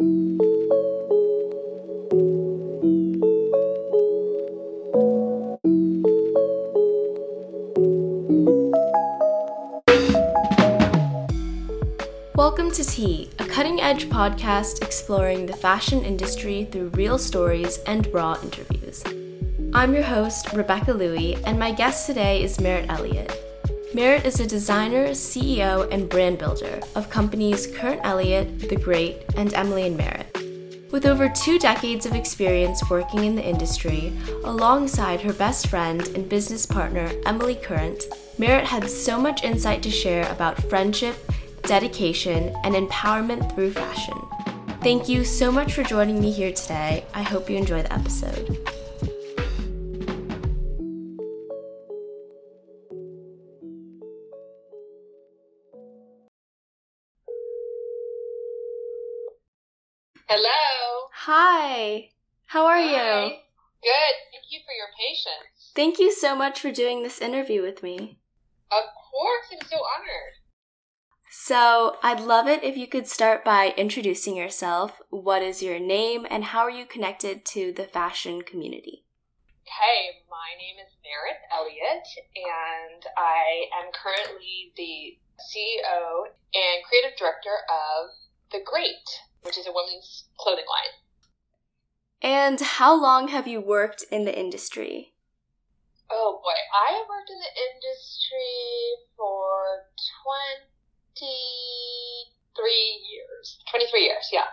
[0.00, 0.26] Welcome
[12.72, 18.36] to Tea, a cutting edge podcast exploring the fashion industry through real stories and raw
[18.42, 19.04] interviews.
[19.72, 23.43] I'm your host, Rebecca Louie, and my guest today is Merritt Elliott.
[23.94, 29.54] Merritt is a designer, CEO, and brand builder of companies Current Elliott, The Great, and
[29.54, 30.36] Emily and Merritt.
[30.90, 34.12] With over two decades of experience working in the industry,
[34.42, 38.02] alongside her best friend and business partner, Emily Current,
[38.36, 41.14] Merritt had so much insight to share about friendship,
[41.62, 44.18] dedication, and empowerment through fashion.
[44.82, 47.04] Thank you so much for joining me here today.
[47.14, 48.73] I hope you enjoy the episode.
[60.36, 61.10] Hello.
[61.12, 62.10] Hi.
[62.46, 62.82] How are Hi.
[62.82, 63.28] you?
[63.84, 64.14] Good.
[64.32, 65.70] Thank you for your patience.
[65.76, 68.18] Thank you so much for doing this interview with me.
[68.72, 70.34] Of course, I'm so honored.
[71.30, 75.00] So, I'd love it if you could start by introducing yourself.
[75.10, 79.04] What is your name and how are you connected to the fashion community?
[79.62, 87.54] Okay, my name is Merritt Elliott, and I am currently the CEO and creative director
[87.70, 88.10] of
[88.50, 89.06] The Great,
[89.54, 90.94] which is a women's clothing line.
[92.22, 95.12] And how long have you worked in the industry?
[96.10, 99.84] Oh boy, I have worked in the industry for
[101.18, 102.62] 23
[103.10, 103.58] years.
[103.70, 104.46] 23 years, yeah.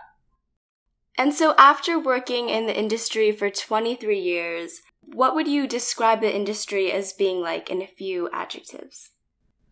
[1.18, 6.34] And so, after working in the industry for 23 years, what would you describe the
[6.34, 9.10] industry as being like in a few adjectives?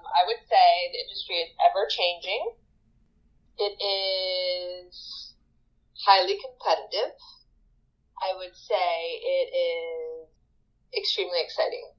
[0.01, 2.53] I would say the industry is ever changing.
[3.59, 5.00] It is
[6.11, 7.15] highly competitive.
[8.21, 8.75] I would say
[9.23, 10.29] it is
[10.97, 11.93] extremely exciting.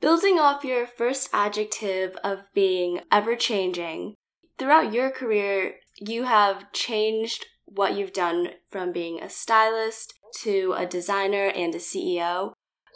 [0.00, 4.14] Building off your first adjective of being ever changing,
[4.58, 10.86] throughout your career, you have changed what you've done from being a stylist to a
[10.86, 12.52] designer and a CEO.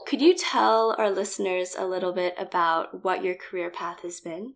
[0.07, 4.55] Could you tell our listeners a little bit about what your career path has been?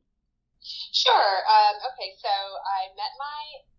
[0.63, 1.35] Sure.
[1.51, 3.72] Um, okay, so I met my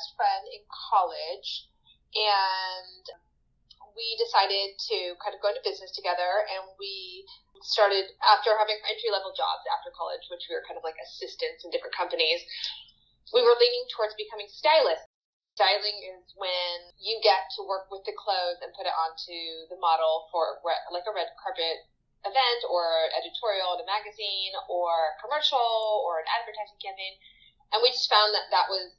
[0.00, 1.68] best friend in college,
[2.16, 3.04] and
[3.92, 7.28] we decided to kind of go into business together, and we
[7.60, 11.68] started after having entry level jobs after college, which we were kind of like assistants
[11.68, 12.40] in different companies.
[13.36, 15.04] We were leaning towards becoming stylists.
[15.60, 19.76] Styling is when you get to work with the clothes and put it onto the
[19.76, 21.84] model for like a red carpet
[22.24, 27.12] event or editorial in a magazine or commercial or an advertising campaign.
[27.76, 28.96] And we just found that that was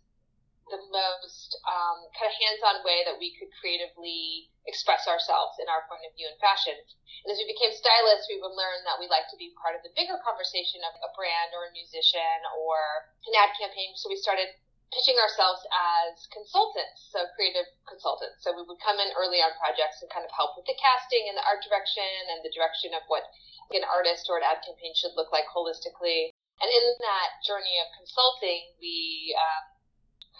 [0.71, 5.83] the most um, kind of hands-on way that we could creatively express ourselves in our
[5.91, 6.73] point of view in fashion.
[6.73, 9.83] And as we became stylists, we would learn that we like to be part of
[9.83, 13.93] the bigger conversation of a brand or a musician or an ad campaign.
[13.99, 14.55] So we started
[14.91, 18.43] pitching ourselves as consultants, so creative consultants.
[18.43, 21.31] So we would come in early on projects and kind of help with the casting
[21.31, 23.23] and the art direction and the direction of what
[23.71, 26.35] an artist or an ad campaign should look like holistically.
[26.59, 29.70] And in that journey of consulting, we um,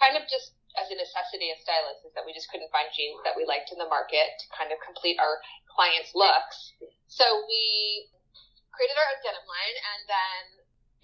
[0.02, 3.22] kind of just as a necessity as stylists is that we just couldn't find jeans
[3.22, 5.38] that we liked in the market to kind of complete our
[5.70, 6.74] clients' looks.
[7.06, 8.10] So we
[8.74, 10.42] created our own denim line and then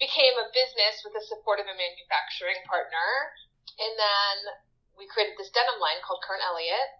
[0.03, 3.07] became a business with the support of a manufacturing partner.
[3.79, 4.35] And then
[4.99, 6.91] we created this denim line called Current Elliott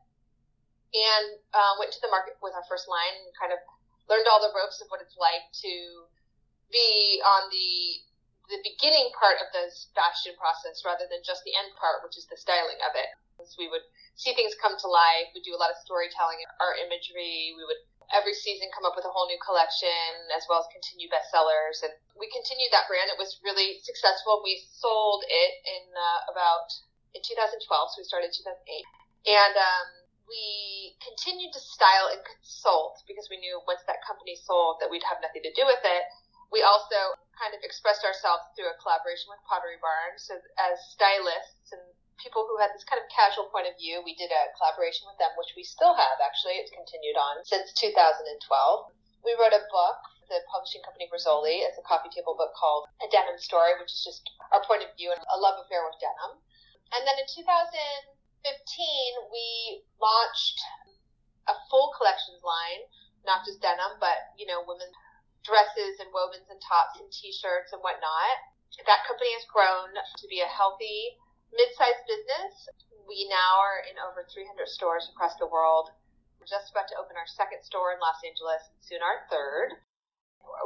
[0.96, 3.60] and uh, went to the market with our first line and kind of
[4.08, 5.74] learned all the ropes of what it's like to
[6.70, 8.09] be on the
[8.50, 12.26] the beginning part of the fashion process rather than just the end part, which is
[12.28, 13.10] the styling of it.
[13.56, 13.86] We would
[14.20, 15.32] see things come to life.
[15.32, 17.56] We do a lot of storytelling, our imagery.
[17.56, 17.80] We would
[18.10, 21.86] every season come up with a whole new collection as well as continue bestsellers.
[21.86, 23.08] And we continued that brand.
[23.08, 24.42] It was really successful.
[24.44, 26.74] We sold it in uh, about
[27.14, 28.50] in 2012, so we started 2008.
[29.30, 29.88] And um,
[30.30, 35.06] we continued to style and consult because we knew once that company sold that we'd
[35.06, 36.06] have nothing to do with it.
[36.50, 40.18] We also kind of expressed ourselves through a collaboration with Pottery Barn.
[40.18, 41.82] So as stylists and
[42.20, 45.16] people who had this kind of casual point of view, we did a collaboration with
[45.22, 46.60] them, which we still have actually.
[46.60, 48.28] It's continued on since 2012.
[49.24, 51.64] We wrote a book, the publishing company Rizzoli.
[51.64, 54.92] It's a coffee table book called A Denim Story, which is just our point of
[55.00, 56.44] view and a love affair with denim.
[56.92, 57.46] And then in 2015,
[59.30, 60.60] we launched
[61.48, 62.86] a full collections line,
[63.26, 64.96] not just denim, but, you know, women's
[65.44, 68.38] dresses and wovens and tops and t-shirts and whatnot.
[68.86, 71.18] That company has grown to be a healthy
[71.52, 72.54] mid-sized business.
[73.10, 75.90] We now are in over 300 stores across the world.
[76.38, 79.76] We're just about to open our second store in Los Angeles, and soon our third.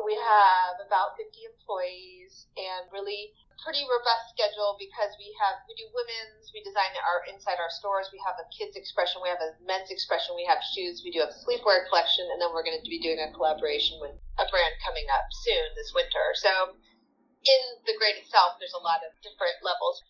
[0.04, 3.32] We have about 50 employees and really
[3.64, 8.12] pretty robust schedule because we have we do women's, we design our inside our stores,
[8.12, 11.24] we have a kids expression, we have a men's expression, we have shoes, we do
[11.24, 14.46] have a sleepwear collection, and then we're going to be doing a collaboration with a
[14.52, 16.36] brand coming up soon this winter.
[16.36, 16.76] So
[17.48, 20.04] in the Great itself, there's a lot of different levels.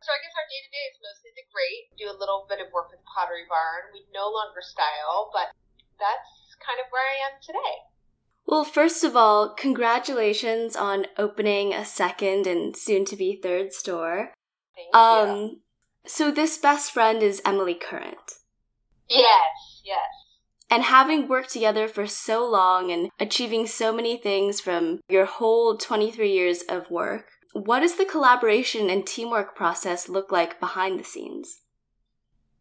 [0.00, 1.92] So I guess our day to day is mostly the Great.
[1.96, 3.92] Do a little bit of work with Pottery Barn.
[3.92, 5.52] We no longer style, but
[6.00, 7.89] that's kind of where I am today.
[8.46, 14.32] Well, first of all, congratulations on opening a second and soon to be third store.
[14.74, 15.60] Thank Um, you.
[16.06, 18.32] so this best friend is Emily Current.
[19.08, 19.98] Yes, yes.
[20.68, 25.76] And having worked together for so long and achieving so many things from your whole
[25.76, 31.04] 23 years of work, what does the collaboration and teamwork process look like behind the
[31.04, 31.60] scenes?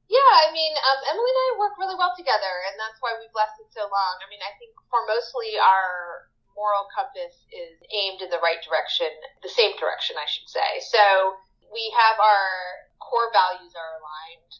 [0.09, 3.33] Yeah, I mean, um, Emily and I work really well together, and that's why we've
[3.37, 4.15] lasted so long.
[4.25, 6.25] I mean, I think for mostly our
[6.57, 9.13] moral compass is aimed in the right direction,
[9.45, 10.81] the same direction, I should say.
[10.81, 11.37] So
[11.69, 14.53] we have our core values are aligned,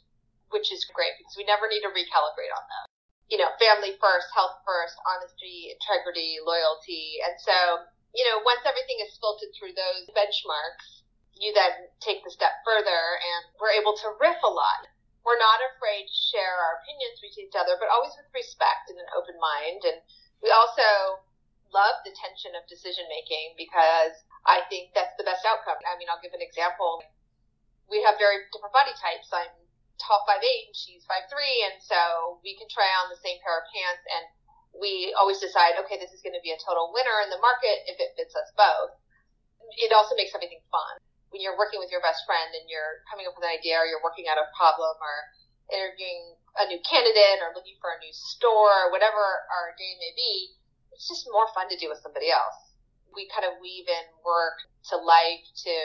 [0.53, 2.85] which is great because we never need to recalibrate on them.
[3.33, 7.25] You know, family first, health first, honesty, integrity, loyalty.
[7.25, 12.29] And so, you know, once everything is filtered through those benchmarks, you then take the
[12.29, 14.85] step further and we're able to riff a lot
[15.29, 18.97] we're not afraid to share our opinions with each other, but always with respect and
[18.97, 19.85] an open mind.
[19.85, 20.01] And
[20.41, 21.21] we also
[21.69, 24.17] love the tension of decision making because
[24.49, 25.77] I think that's the best outcome.
[25.85, 27.05] I mean, I'll give an example.
[27.85, 29.29] We have very different body types.
[29.29, 29.53] I'm
[30.01, 33.37] tall five eight and she's five three, and so we can try on the same
[33.45, 34.25] pair of pants and
[34.81, 37.85] we always decide, okay, this is going to be a total winner in the market
[37.85, 38.97] if it fits us both.
[39.77, 40.97] It also makes everything fun
[41.29, 43.85] when you're working with your best friend and you're coming up with an idea or
[43.85, 45.15] you're working out a problem or
[45.69, 49.21] interviewing a new candidate or looking for a new store or whatever
[49.53, 50.57] our day may be,
[50.93, 52.57] it's just more fun to do with somebody else.
[53.13, 54.57] We kind of weave in work
[54.89, 55.75] to life to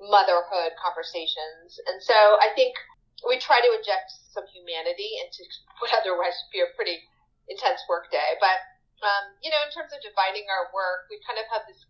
[0.00, 1.80] motherhood conversations.
[1.88, 2.76] And so I think
[3.24, 5.44] we try to inject some humanity into
[5.80, 7.00] what otherwise would be a pretty
[7.48, 8.36] intense work day.
[8.38, 8.60] But,
[9.00, 11.80] um, you know, in terms of dividing our work, we kind of have this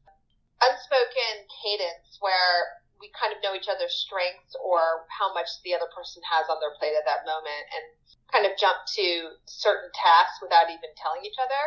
[0.60, 5.88] unspoken cadence where we kind of know each other's strengths or how much the other
[5.90, 7.84] person has on their plate at that moment and
[8.28, 11.62] kind of jump to certain tasks without even telling each other.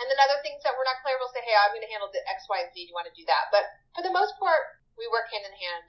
[0.00, 2.08] And then other things that we're not clear, we'll say, hey, I'm going to handle
[2.08, 2.80] the X, Y, and Z.
[2.80, 3.52] Do you want to do that?
[3.52, 5.88] But for the most part, we work hand in hand.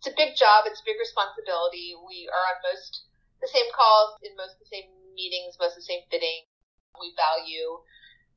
[0.00, 0.64] It's a big job.
[0.66, 1.92] It's a big responsibility.
[1.94, 3.06] We are on most
[3.44, 6.48] the same calls, in most the same meetings, most the same fitting.
[6.96, 7.84] We value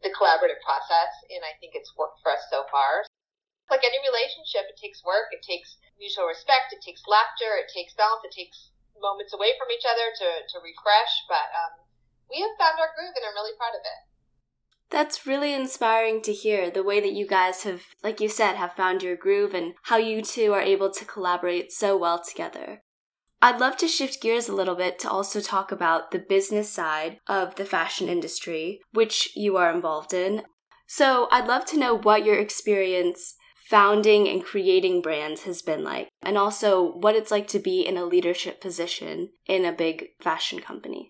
[0.03, 3.07] the collaborative process, and I think it's worked for us so far
[3.73, 7.97] like any relationship, it takes work, it takes mutual respect, it takes laughter, it takes
[7.97, 8.69] balance, it takes
[9.01, 11.13] moments away from each other to, to refresh.
[11.25, 11.81] But um,
[12.29, 13.99] we have found our groove and I'm really proud of it.
[14.93, 18.77] That's really inspiring to hear the way that you guys have, like you said, have
[18.77, 22.83] found your groove and how you two are able to collaborate so well together.
[23.41, 27.17] I'd love to shift gears a little bit to also talk about the business side
[27.27, 30.43] of the fashion industry, which you are involved in.
[30.87, 33.35] So I'd love to know what your experience
[33.73, 37.97] founding and creating brands has been like, and also what it's like to be in
[37.97, 41.09] a leadership position in a big fashion company.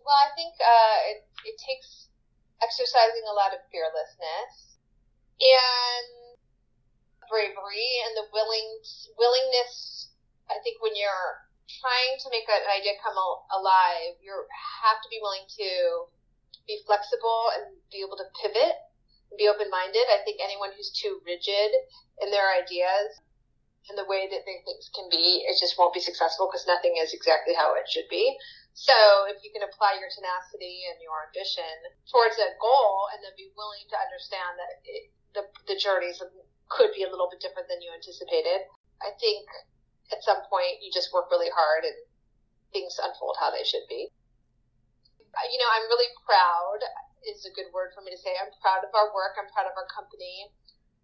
[0.00, 2.08] Well, I think uh, it, it takes
[2.64, 4.80] exercising a lot of fearlessness
[5.44, 6.40] and
[7.28, 8.80] bravery and the willing
[9.20, 10.16] willingness.
[10.48, 11.36] I think when you're
[11.68, 13.20] trying to make an idea come
[13.60, 14.32] alive, you
[14.88, 15.68] have to be willing to
[16.64, 18.88] be flexible and be able to pivot
[19.38, 20.06] be open minded.
[20.10, 21.70] I think anyone who's too rigid
[22.22, 23.20] in their ideas
[23.88, 26.98] and the way that they things can be, it just won't be successful because nothing
[27.00, 28.36] is exactly how it should be.
[28.74, 28.94] So
[29.26, 31.74] if you can apply your tenacity and your ambition
[32.06, 36.22] towards a goal and then be willing to understand that it, the, the journeys
[36.70, 38.66] could be a little bit different than you anticipated,
[39.02, 39.46] I think
[40.14, 41.98] at some point you just work really hard and
[42.70, 44.06] things unfold how they should be.
[45.50, 46.80] You know, I'm really proud
[47.26, 48.32] is a good word for me to say.
[48.36, 49.36] I'm proud of our work.
[49.36, 50.50] I'm proud of our company.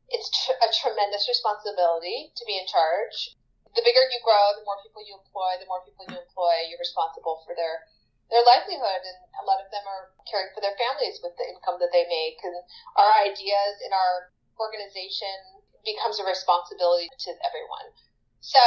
[0.09, 3.37] It's tr- a tremendous responsibility to be in charge.
[3.75, 5.61] The bigger you grow, the more people you employ.
[5.61, 7.85] The more people you employ, you're responsible for their
[8.27, 11.79] their livelihood, and a lot of them are caring for their families with the income
[11.79, 12.43] that they make.
[12.43, 12.59] And
[12.99, 17.87] our ideas in our organization becomes a responsibility to everyone.
[18.43, 18.63] So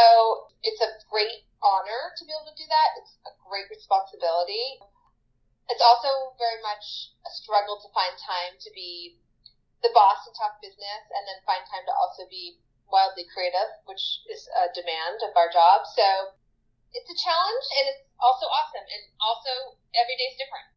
[0.64, 2.90] it's a great honor to be able to do that.
[3.04, 4.80] It's a great responsibility
[5.70, 9.22] it's also very much a struggle to find time to be
[9.86, 12.60] the boss and talk business and then find time to also be
[12.90, 15.86] wildly creative, which is a demand of our job.
[15.86, 16.34] So
[16.92, 18.82] it's a challenge and it's also awesome.
[18.82, 20.68] And also, every day is different.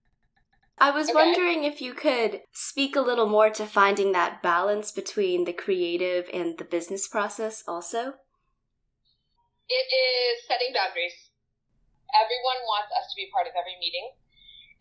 [0.76, 1.16] I was okay.
[1.16, 6.28] wondering if you could speak a little more to finding that balance between the creative
[6.32, 8.20] and the business process also.
[9.72, 11.32] It is setting boundaries.
[12.12, 14.20] Everyone wants us to be part of every meeting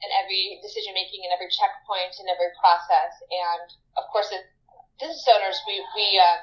[0.02, 3.14] and every decision making and every checkpoint and every process.
[3.30, 3.68] And
[3.98, 4.44] of course, as
[4.98, 6.42] business owners, we, we um,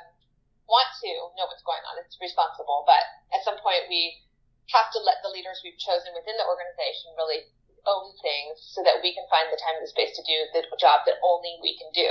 [0.70, 1.98] want to know what's going on.
[2.02, 2.86] It's responsible.
[2.86, 3.02] But
[3.34, 4.22] at some point, we
[4.70, 7.48] have to let the leaders we've chosen within the organization really
[7.88, 10.60] own things so that we can find the time and the space to do the
[10.76, 12.10] job that only we can do.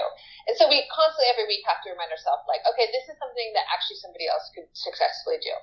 [0.50, 3.54] And so we constantly every week have to remind ourselves like, okay, this is something
[3.54, 5.54] that actually somebody else could successfully do.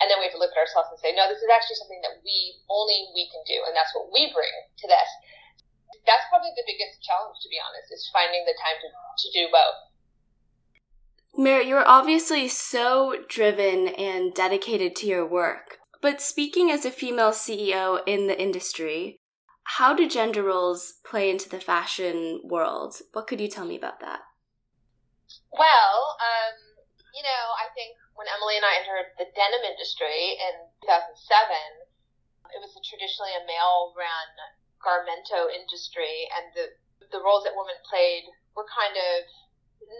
[0.00, 2.00] And then we have to look at ourselves and say, no, this is actually something
[2.00, 5.10] that we only we can do, and that's what we bring to this.
[6.08, 9.52] That's probably the biggest challenge, to be honest, is finding the time to, to do
[9.52, 9.78] both.
[11.36, 15.78] Merritt, you're obviously so driven and dedicated to your work.
[16.00, 19.20] But speaking as a female CEO in the industry,
[19.76, 22.96] how do gender roles play into the fashion world?
[23.12, 24.20] What could you tell me about that?
[25.52, 26.56] Well, um,
[27.14, 31.08] you know, I think when Emily and I entered the denim industry in 2007,
[32.52, 34.28] it was a traditionally a male run
[34.76, 36.68] garmento industry, and the,
[37.16, 39.24] the roles that women played were kind of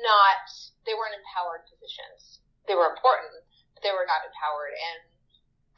[0.05, 0.45] not,
[0.85, 2.45] they weren't empowered positions.
[2.69, 3.41] They were important,
[3.73, 4.77] but they were not empowered.
[4.77, 5.01] And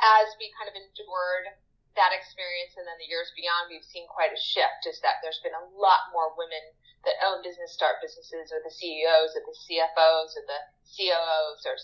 [0.02, 1.46] as we kind of endured
[1.94, 5.44] that experience and then the years beyond, we've seen quite a shift is that there's
[5.44, 6.72] been a lot more women
[7.04, 11.74] that own business, start businesses, or the CEOs, or the CFOs, or the COOs, or,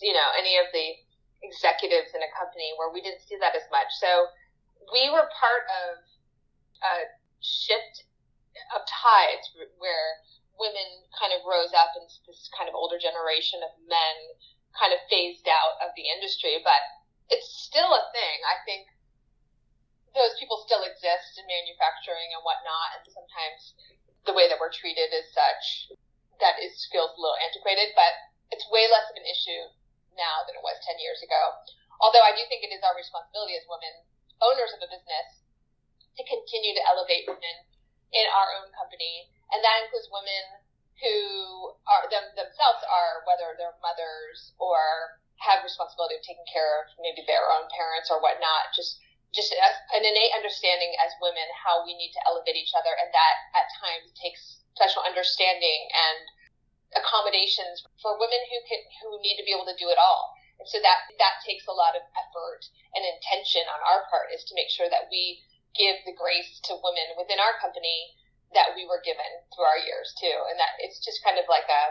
[0.00, 0.96] you know, any of the
[1.42, 3.90] executives in a company where we didn't see that as much.
[4.00, 4.32] So
[4.94, 6.00] we were part of
[6.80, 6.94] a
[7.42, 8.08] shift
[8.72, 10.08] of tides where
[10.56, 14.16] women kind of rose up and this kind of older generation of men
[14.72, 16.62] kind of phased out of the industry.
[16.64, 16.80] But
[17.28, 18.36] it's still a thing.
[18.46, 18.88] I think
[20.16, 23.76] those people still exist in manufacturing and whatnot, and sometimes
[24.24, 25.92] the way that we're treated is such
[26.40, 28.12] that is feels a little antiquated, but
[28.52, 29.72] it's way less of an issue
[30.16, 31.42] now than it was 10 years ago.
[32.00, 34.04] Although I do think it is our responsibility as women,
[34.44, 35.28] owners of a business,
[36.16, 37.56] to continue to elevate women
[38.12, 40.64] in our own company, and that includes women
[41.00, 44.80] who are them themselves are whether they're mothers or
[45.44, 48.72] have responsibility of taking care of maybe their own parents or whatnot.
[48.72, 48.96] Just
[49.36, 53.36] just an innate understanding as women how we need to elevate each other, and that
[53.52, 56.24] at times takes special understanding and
[56.96, 60.32] accommodations for women who can who need to be able to do it all.
[60.56, 62.64] And so that that takes a lot of effort
[62.96, 65.44] and intention on our part is to make sure that we
[65.76, 68.16] give the grace to women within our company
[68.56, 71.68] that we were given through our years too, and that it's just kind of like
[71.68, 71.82] a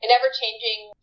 [0.00, 0.94] an ever changing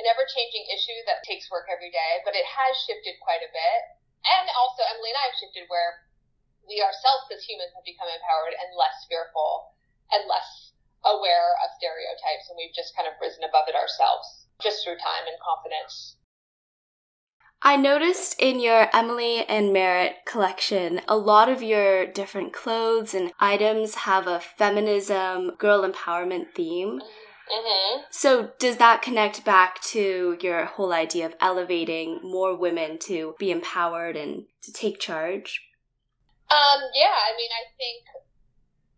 [0.00, 3.52] an ever changing issue that takes work every day, but it has shifted quite a
[3.52, 3.82] bit.
[4.24, 6.04] And also, Emily and I have shifted where
[6.68, 9.74] we ourselves as humans have become empowered and less fearful
[10.12, 14.84] and less aware of stereotypes, and we've just kind of risen above it ourselves just
[14.84, 16.20] through time and confidence.
[17.62, 23.32] I noticed in your Emily and Merritt collection, a lot of your different clothes and
[23.38, 27.00] items have a feminism, girl empowerment theme.
[27.00, 27.29] Mm-hmm.
[27.50, 28.06] Mm-hmm.
[28.10, 33.50] So, does that connect back to your whole idea of elevating more women to be
[33.50, 35.58] empowered and to take charge?
[36.46, 38.06] Um, yeah, I mean, I think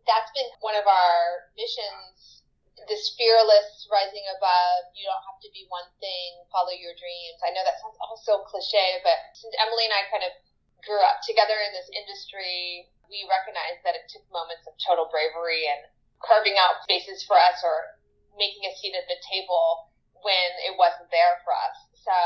[0.05, 2.45] that's been one of our missions.
[2.91, 7.39] This fearless rising above, you don't have to be one thing, follow your dreams.
[7.41, 10.35] I know that sounds all so cliche, but since Emily and I kind of
[10.83, 15.63] grew up together in this industry, we recognized that it took moments of total bravery
[15.71, 15.87] and
[16.19, 18.02] carving out spaces for us or
[18.37, 21.77] making a seat at the table when it wasn't there for us.
[21.99, 22.17] So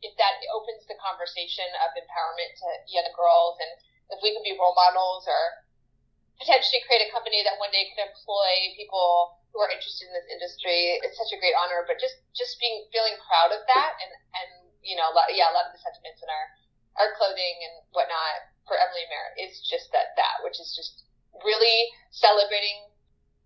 [0.00, 3.72] if that opens the conversation of empowerment to young girls and
[4.10, 5.42] if we can be role models or
[6.40, 10.30] potentially create a company that one day can employ people who are interested in this
[10.30, 11.84] industry, it's such a great honor.
[11.84, 15.52] But just just being feeling proud of that and and you know a lot, yeah
[15.52, 16.46] a lot of the sentiments in our
[16.98, 21.06] our clothing and whatnot for Emily Merritt is just that that which is just
[21.44, 22.88] really celebrating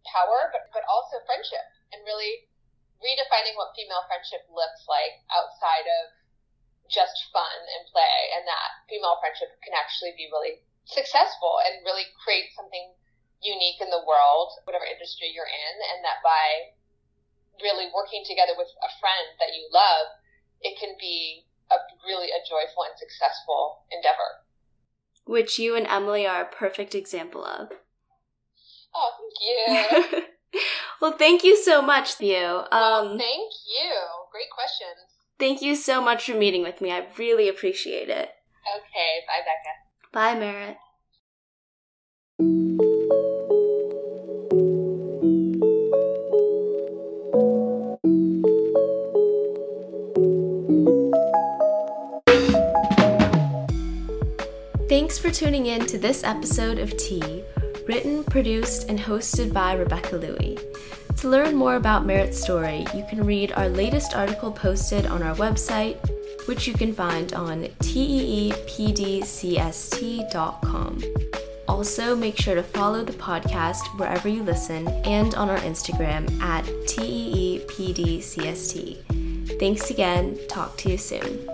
[0.09, 1.65] power, but but also friendship
[1.95, 2.51] and really
[2.99, 6.05] redefining what female friendship looks like outside of
[6.91, 12.05] just fun and play, and that female friendship can actually be really successful and really
[12.21, 12.93] create something
[13.41, 16.75] unique in the world, whatever industry you're in, and that by
[17.63, 20.19] really working together with a friend that you love,
[20.61, 24.45] it can be a really a joyful and successful endeavor.
[25.25, 27.73] Which you and Emily are a perfect example of.
[28.95, 30.23] Oh, thank you.
[31.01, 32.67] well, thank you so much, Theo.
[32.71, 33.93] Um, well, thank you.
[34.33, 35.15] Great questions.
[35.39, 36.93] Thank you so much for meeting with me.
[36.93, 38.31] I really appreciate it.
[38.77, 39.21] Okay.
[39.27, 39.75] Bye, Becca.
[40.13, 40.77] Bye, Merritt.
[54.89, 57.44] Thanks for tuning in to this episode of Tea,
[57.87, 60.59] written, produced, and hosted by Rebecca Louie.
[61.19, 65.35] To learn more about Merritt's story, you can read our latest article posted on our
[65.37, 65.97] website,
[66.47, 68.55] which you can find on teepdcst.com.
[71.67, 76.65] Also, make sure to follow the podcast wherever you listen and on our Instagram at
[76.87, 78.39] teepdcst.
[79.59, 80.39] Thanks again.
[80.49, 81.54] Talk to you soon.